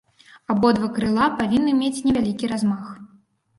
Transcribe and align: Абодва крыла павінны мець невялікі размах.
Абодва 0.53 0.89
крыла 0.95 1.27
павінны 1.43 1.71
мець 1.83 2.03
невялікі 2.09 2.53
размах. 2.55 2.83